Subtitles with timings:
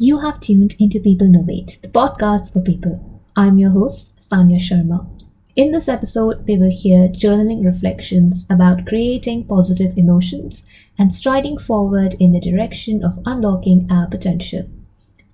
[0.00, 3.20] You have tuned into Peoplenovate, the podcast for people.
[3.34, 5.08] I'm your host, Saniya Sharma.
[5.56, 10.64] In this episode, we will hear journaling reflections about creating positive emotions
[11.00, 14.68] and striding forward in the direction of unlocking our potential.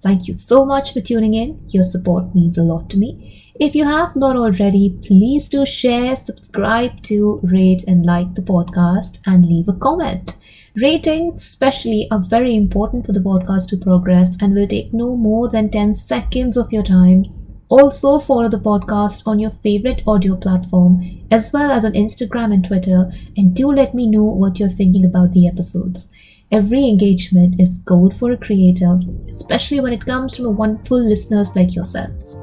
[0.00, 1.62] Thank you so much for tuning in.
[1.68, 3.52] Your support means a lot to me.
[3.60, 9.20] If you have not already, please do share, subscribe to, rate, and like the podcast
[9.26, 10.36] and leave a comment.
[10.82, 15.48] Ratings, especially, are very important for the podcast to progress and will take no more
[15.48, 17.26] than 10 seconds of your time.
[17.68, 21.00] Also, follow the podcast on your favorite audio platform
[21.30, 25.04] as well as on Instagram and Twitter, and do let me know what you're thinking
[25.04, 26.08] about the episodes.
[26.50, 28.98] Every engagement is gold for a creator,
[29.28, 32.36] especially when it comes from wonderful listeners like yourselves.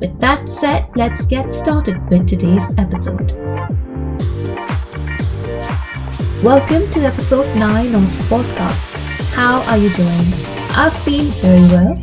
[0.00, 3.30] With that said, let's get started with today's episode.
[6.46, 8.94] Welcome to episode 9 of the podcast.
[9.34, 10.32] How are you doing?
[10.76, 12.00] I've been very well.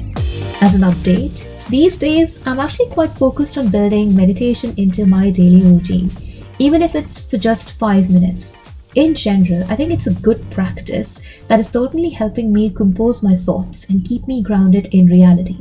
[0.59, 5.61] As an update, these days I'm actually quite focused on building meditation into my daily
[5.61, 6.11] routine,
[6.59, 8.57] even if it's for just 5 minutes.
[8.95, 13.37] In general, I think it's a good practice that is certainly helping me compose my
[13.37, 15.59] thoughts and keep me grounded in reality.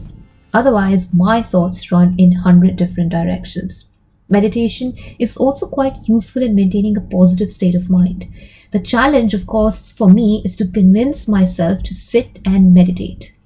[0.54, 3.91] Otherwise, my thoughts run in 100 different directions.
[4.32, 8.26] Meditation is also quite useful in maintaining a positive state of mind.
[8.70, 13.36] The challenge, of course, for me is to convince myself to sit and meditate.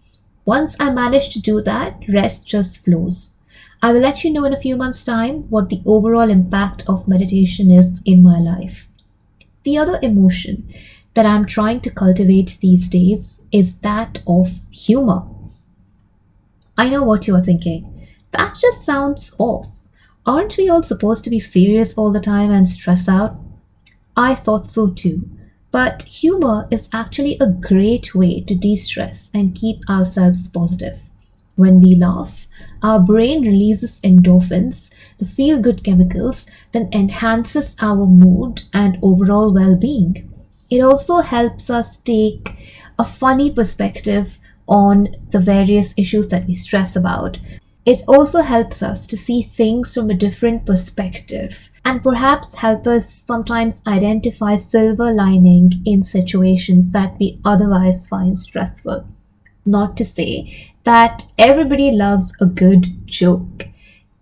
[0.45, 3.33] Once I manage to do that, rest just flows.
[3.83, 7.09] I will let you know in a few months' time what the overall impact of
[7.09, 8.89] meditation is in my life.
[9.65, 10.73] The other emotion
[11.15, 15.25] that I'm trying to cultivate these days is that of humor.
[16.79, 18.07] I know what you're thinking.
[18.31, 19.76] That just sounds off.
[20.27, 23.37] Aren't we all supposed to be serious all the time and stress out?
[24.17, 25.29] I thought so too.
[25.71, 30.99] But humor is actually a great way to de stress and keep ourselves positive.
[31.55, 32.49] When we laugh,
[32.83, 39.77] our brain releases endorphins, the feel good chemicals, that enhances our mood and overall well
[39.77, 40.29] being.
[40.71, 42.57] It also helps us take
[42.99, 47.39] a funny perspective on the various issues that we stress about.
[47.87, 53.09] It also helps us to see things from a different perspective and perhaps help us
[53.09, 59.07] sometimes identify silver lining in situations that we otherwise find stressful.
[59.65, 63.69] Not to say that everybody loves a good joke.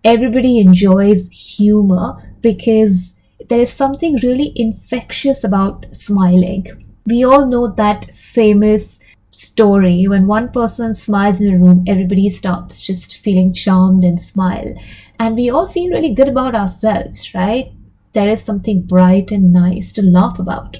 [0.04, 3.14] Everybody enjoys humor because
[3.48, 6.66] there is something really infectious about smiling.
[7.06, 9.00] We all know that famous
[9.34, 14.74] story when one person smiles in a room everybody starts just feeling charmed and smile.
[15.18, 17.72] And we all feel really good about ourselves right?
[18.12, 20.78] There is something bright and nice to laugh about.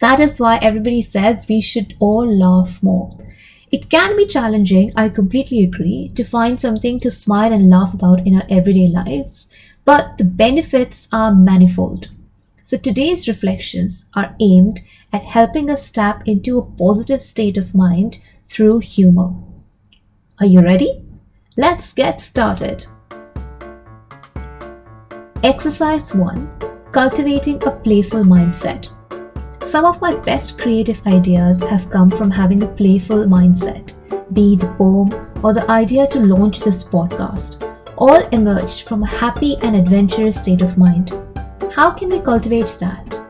[0.00, 3.16] That is why everybody says we should all laugh more.
[3.72, 8.26] It can be challenging i completely agree to find something to smile and laugh about
[8.26, 9.48] in our everyday lives
[9.84, 12.08] but the benefits are manifold
[12.66, 14.80] so today's reflections are aimed
[15.12, 18.18] at helping us tap into a positive state of mind
[18.48, 19.32] through humor.
[20.40, 21.04] Are you ready?
[21.56, 22.84] Let's get started.
[25.44, 28.88] Exercise 1 Cultivating a Playful Mindset.
[29.62, 33.94] Some of my best creative ideas have come from having a playful mindset,
[34.34, 35.08] be it a poem
[35.44, 37.62] or the idea to launch this podcast.
[37.96, 41.12] All emerged from a happy and adventurous state of mind.
[41.74, 43.20] How can we cultivate that?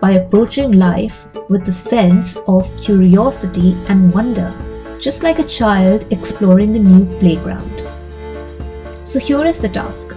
[0.00, 4.52] By approaching life with a sense of curiosity and wonder,
[5.00, 7.84] just like a child exploring a new playground.
[9.04, 10.16] So here is the task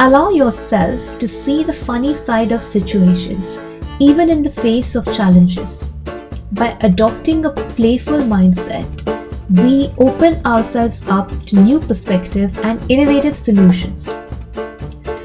[0.00, 3.60] allow yourself to see the funny side of situations,
[4.00, 5.84] even in the face of challenges.
[6.52, 8.90] By adopting a playful mindset,
[9.62, 14.06] we open ourselves up to new perspective and innovative solutions.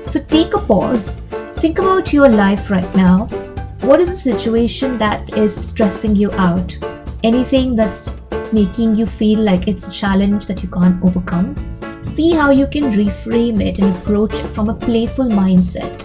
[0.05, 1.26] So take a pause,
[1.57, 3.28] think about your life right now
[3.88, 6.78] what is a situation that is stressing you out?
[7.23, 8.09] Anything that's
[8.51, 11.56] making you feel like it's a challenge that you can't overcome?
[12.04, 16.04] See how you can reframe it and approach it from a playful mindset.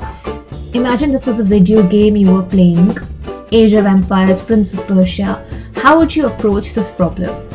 [0.76, 2.96] Imagine this was a video game you were playing
[3.50, 5.44] Age of Empires, Prince of Persia.
[5.74, 7.48] How would you approach this problem?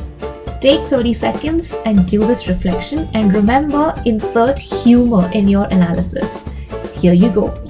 [0.60, 6.44] Take 30 seconds and do this reflection, and remember, insert humor in your analysis.
[6.96, 7.67] Here you go.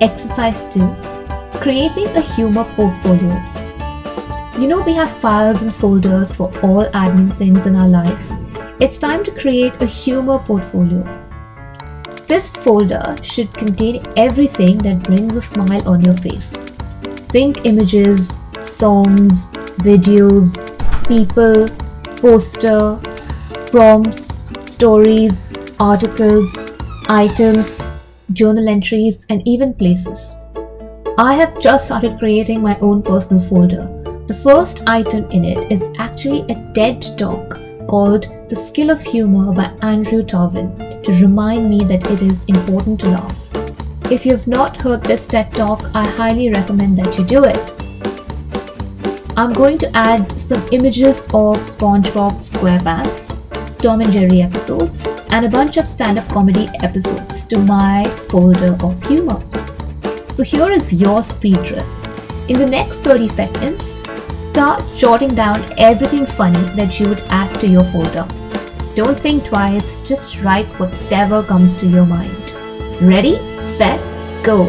[0.00, 0.80] Exercise 2
[1.60, 3.34] Creating a Humor Portfolio.
[4.58, 8.32] You know, we have files and folders for all admin things in our life.
[8.80, 11.04] It's time to create a humor portfolio.
[12.26, 16.48] This folder should contain everything that brings a smile on your face.
[17.28, 18.26] Think images,
[18.58, 19.48] songs,
[19.84, 20.56] videos,
[21.06, 21.68] people,
[22.16, 22.98] poster,
[23.66, 26.70] prompts, stories, articles,
[27.06, 27.82] items,
[28.32, 30.36] journal entries, and even places.
[31.18, 33.86] I have just started creating my own personal folder.
[34.26, 39.52] The first item in it is actually a TED talk called The Skill of Humor
[39.52, 43.50] by Andrew Tarvin to remind me that it is important to laugh.
[44.10, 47.74] If you have not heard this TED talk, I highly recommend that you do it.
[49.36, 53.38] I'm going to add some images of SpongeBob SquarePants,
[53.78, 58.76] Tom and Jerry episodes, and a bunch of stand up comedy episodes to my folder
[58.82, 59.40] of humor.
[60.34, 61.86] So here is your speed drill.
[62.48, 63.96] In the next 30 seconds,
[64.28, 68.26] start jotting down everything funny that you would add to your folder.
[68.94, 72.54] Don't think twice, just write whatever comes to your mind.
[73.00, 74.00] Ready, set,
[74.42, 74.66] go.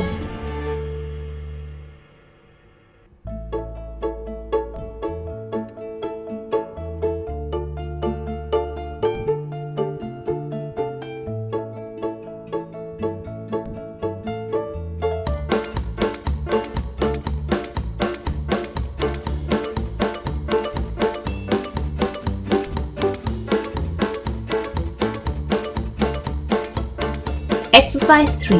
[27.73, 28.59] Exercise 3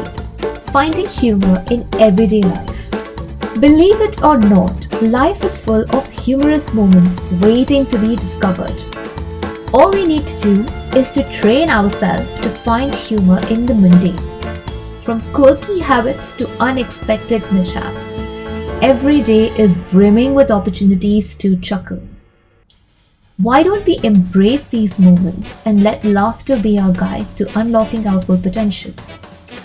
[0.72, 2.90] Finding humor in everyday life.
[3.60, 8.72] Believe it or not, life is full of humorous moments waiting to be discovered.
[9.74, 10.62] All we need to do
[10.98, 14.16] is to train ourselves to find humor in the mundane.
[15.02, 18.06] From quirky habits to unexpected mishaps,
[18.80, 22.00] every day is brimming with opportunities to chuckle.
[23.42, 28.22] Why don't we embrace these moments and let laughter be our guide to unlocking our
[28.22, 28.92] full potential?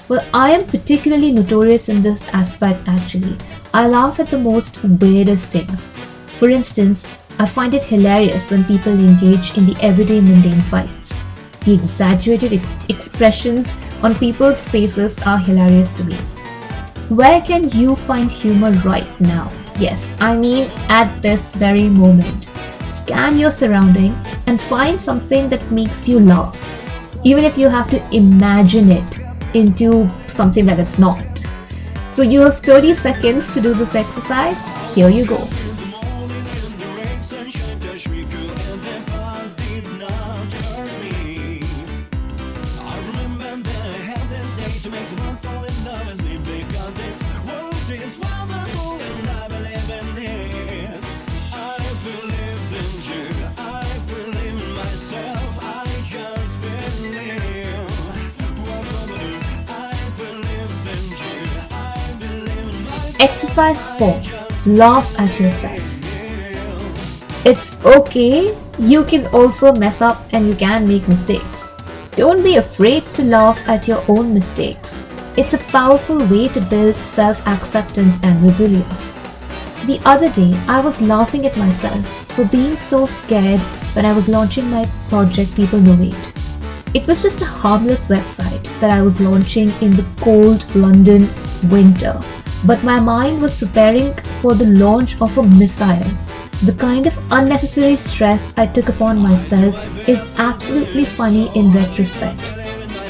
[0.09, 3.37] Well, I am particularly notorious in this aspect actually.
[3.75, 5.93] I laugh at the most weirdest things.
[6.39, 7.05] For instance,
[7.37, 11.13] I find it hilarious when people engage in the everyday mundane fights.
[11.63, 13.71] The exaggerated ex- expressions
[14.01, 16.15] on people's faces are hilarious to me.
[17.09, 19.51] Where can you find humor right now?
[19.77, 22.49] Yes, I mean at this very moment.
[23.07, 24.13] Scan your surrounding
[24.47, 26.83] and find something that makes you laugh,
[27.23, 29.19] even if you have to imagine it
[29.53, 31.41] into something that it's not.
[32.09, 34.59] So you have 30 seconds to do this exercise.
[34.93, 35.47] Here you go.
[63.19, 64.21] Exercise 4
[64.67, 65.81] Laugh at yourself.
[67.43, 71.73] It's okay, you can also mess up and you can make mistakes.
[72.11, 75.03] Don't be afraid to laugh at your own mistakes.
[75.35, 79.11] It's a powerful way to build self acceptance and resilience.
[79.87, 83.61] The other day, I was laughing at myself for being so scared
[83.95, 86.93] when I was launching my project Peoplenovate.
[86.93, 91.27] It was just a harmless website that I was launching in the cold London
[91.69, 92.19] winter
[92.65, 96.09] but my mind was preparing for the launch of a missile.
[96.63, 99.75] The kind of unnecessary stress I took upon myself
[100.09, 102.39] is absolutely funny in retrospect.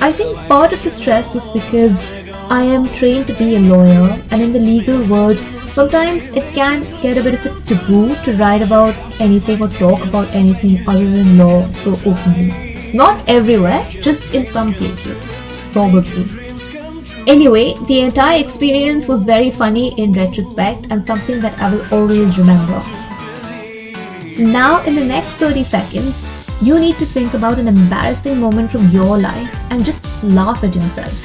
[0.01, 2.03] I think part of the stress was because
[2.49, 5.37] I am trained to be a lawyer, and in the legal world,
[5.73, 10.05] sometimes it can get a bit of a taboo to write about anything or talk
[10.05, 12.91] about anything other than law so openly.
[12.93, 15.25] Not everywhere, just in some places,
[15.71, 16.46] probably.
[17.27, 22.37] Anyway, the entire experience was very funny in retrospect and something that I will always
[22.39, 22.79] remember.
[24.33, 26.25] So now, in the next 30 seconds,
[26.61, 30.73] you need to think about an embarrassing moment from your life and just laugh at
[30.73, 31.21] yourself.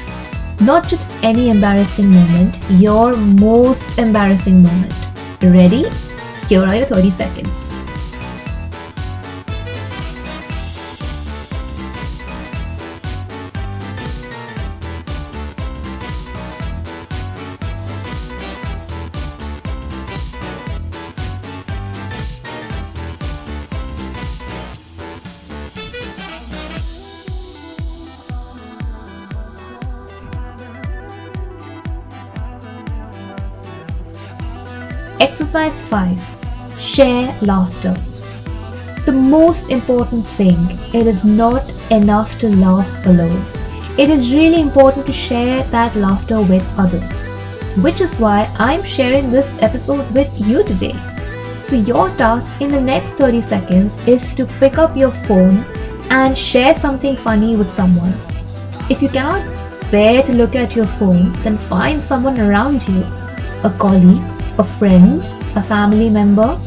[0.59, 4.93] Not just any embarrassing moment, your most embarrassing moment.
[5.41, 5.89] Ready?
[6.49, 7.69] Here are your 30 seconds.
[35.55, 37.93] Exercise 5 Share laughter.
[39.05, 40.57] The most important thing,
[40.95, 43.45] it is not enough to laugh alone.
[43.99, 47.27] It is really important to share that laughter with others.
[47.83, 50.95] Which is why I'm sharing this episode with you today.
[51.59, 55.63] So, your task in the next 30 seconds is to pick up your phone
[56.09, 58.13] and share something funny with someone.
[58.89, 59.45] If you cannot
[59.91, 63.03] bear to look at your phone, then find someone around you
[63.63, 65.21] a colleague, a friend,
[65.55, 66.59] a family member,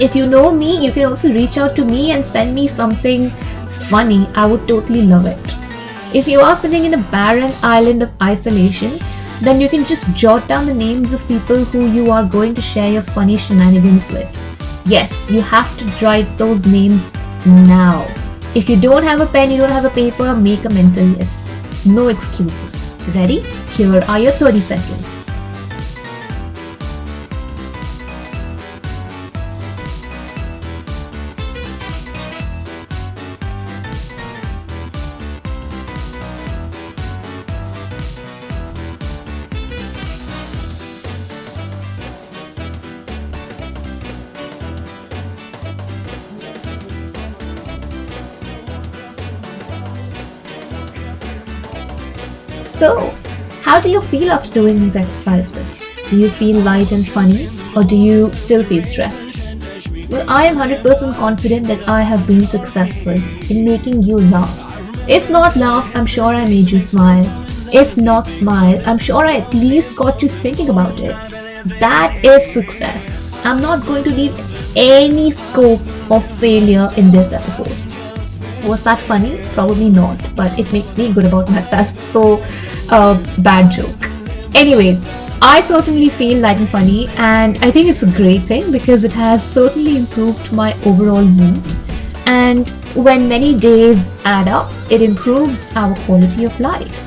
[0.00, 3.30] if you know me, you can also reach out to me and send me something
[3.88, 4.26] funny.
[4.34, 5.38] I would totally love it.
[6.12, 8.92] If you are sitting in a barren island of isolation,
[9.40, 12.62] then you can just jot down the names of people who you are going to
[12.62, 14.28] share your funny shenanigans with.
[14.84, 17.14] Yes, you have to write those names
[17.46, 18.04] now.
[18.56, 21.54] If you don't have a pen, you don't have a paper, make a mental list.
[21.86, 22.74] No excuses.
[23.14, 23.40] Ready?
[23.76, 25.13] Here are your 30 seconds.
[52.76, 53.10] So,
[53.62, 55.80] how do you feel after doing these exercises?
[56.08, 59.36] Do you feel light and funny, or do you still feel stressed?
[60.10, 63.14] Well, I am 100% confident that I have been successful
[63.48, 65.08] in making you laugh.
[65.08, 67.24] If not laugh, I'm sure I made you smile.
[67.72, 71.16] If not smile, I'm sure I at least got you thinking about it.
[71.78, 73.32] That is success.
[73.44, 74.34] I'm not going to leave
[74.76, 77.93] any scope of failure in this episode.
[78.64, 79.42] Was that funny?
[79.52, 81.92] Probably not, but it makes me good about myself.
[82.14, 82.40] So,
[82.90, 84.08] uh, bad joke.
[84.54, 85.06] Anyways,
[85.42, 89.12] I certainly feel light and funny, and I think it's a great thing because it
[89.12, 91.74] has certainly improved my overall mood.
[92.26, 97.00] And when many days add up, it improves our quality of life.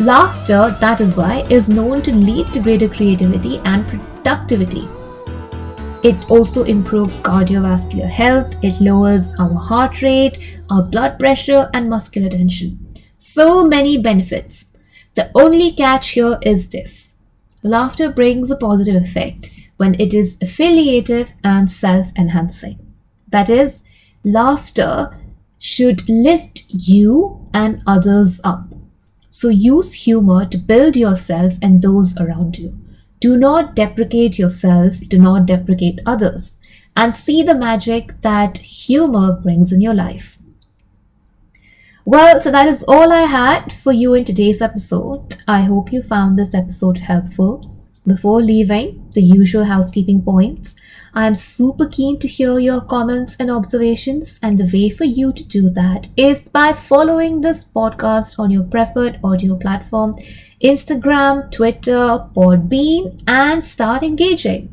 [0.00, 4.88] Laughter, that is why, is known to lead to greater creativity and productivity.
[6.02, 10.36] It also improves cardiovascular health, it lowers our heart rate,
[10.68, 12.92] our blood pressure, and muscular tension.
[13.18, 14.66] So many benefits.
[15.14, 17.14] The only catch here is this
[17.62, 22.80] laughter brings a positive effect when it is affiliative and self enhancing.
[23.28, 23.84] That is,
[24.24, 25.16] laughter
[25.60, 28.74] should lift you and others up.
[29.30, 32.81] So use humor to build yourself and those around you.
[33.22, 36.58] Do not deprecate yourself, do not deprecate others,
[36.96, 40.40] and see the magic that humor brings in your life.
[42.04, 45.36] Well, so that is all I had for you in today's episode.
[45.46, 47.72] I hope you found this episode helpful.
[48.04, 50.74] Before leaving, the usual housekeeping points.
[51.14, 55.32] I am super keen to hear your comments and observations, and the way for you
[55.32, 60.16] to do that is by following this podcast on your preferred audio platform
[60.62, 64.68] Instagram, Twitter, Podbean, and start engaging.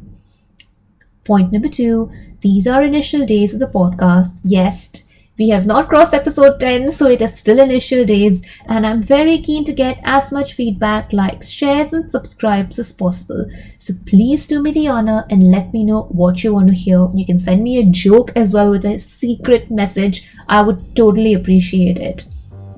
[1.24, 4.39] Point number two these are initial days of the podcast.
[4.46, 5.03] Yes,
[5.38, 9.39] we have not crossed episode 10, so it is still initial days, and I'm very
[9.39, 13.46] keen to get as much feedback, likes, shares, and subscribes as possible.
[13.77, 17.08] So please do me the honor and let me know what you want to hear.
[17.13, 20.29] You can send me a joke as well with a secret message.
[20.48, 22.25] I would totally appreciate it.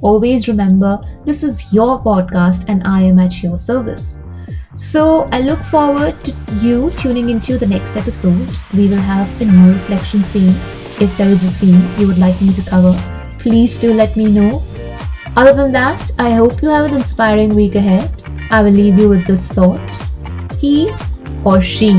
[0.01, 4.17] Always remember, this is your podcast and I am at your service.
[4.73, 8.49] So I look forward to you tuning into the next episode.
[8.73, 10.55] We will have a new reflection theme.
[10.99, 12.97] If there is a theme you would like me to cover,
[13.37, 14.63] please do let me know.
[15.35, 18.23] Other than that, I hope you have an inspiring week ahead.
[18.49, 19.79] I will leave you with this thought
[20.59, 20.93] He
[21.45, 21.93] or she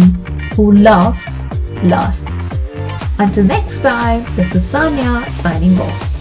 [0.56, 1.44] who loves
[1.82, 2.56] lasts.
[3.18, 6.11] Until next time, this is Saniya signing off.